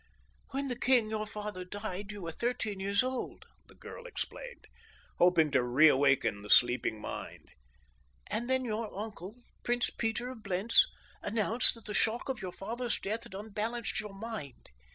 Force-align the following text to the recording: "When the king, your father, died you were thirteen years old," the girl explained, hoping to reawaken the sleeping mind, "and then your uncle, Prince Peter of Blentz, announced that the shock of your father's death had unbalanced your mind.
"When 0.49 0.67
the 0.67 0.75
king, 0.75 1.11
your 1.11 1.27
father, 1.27 1.63
died 1.63 2.11
you 2.11 2.23
were 2.23 2.31
thirteen 2.31 2.79
years 2.79 3.03
old," 3.03 3.45
the 3.67 3.75
girl 3.75 4.07
explained, 4.07 4.65
hoping 5.19 5.51
to 5.51 5.61
reawaken 5.61 6.41
the 6.41 6.49
sleeping 6.49 6.99
mind, 6.99 7.49
"and 8.25 8.49
then 8.49 8.65
your 8.65 8.91
uncle, 8.97 9.35
Prince 9.63 9.91
Peter 9.91 10.29
of 10.31 10.41
Blentz, 10.41 10.87
announced 11.21 11.75
that 11.75 11.85
the 11.85 11.93
shock 11.93 12.29
of 12.29 12.41
your 12.41 12.51
father's 12.51 12.99
death 12.99 13.25
had 13.25 13.35
unbalanced 13.35 13.99
your 13.99 14.15
mind. 14.15 14.71